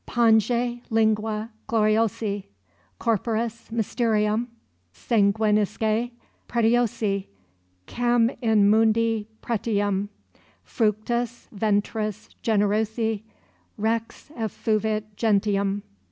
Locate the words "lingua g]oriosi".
0.89-2.45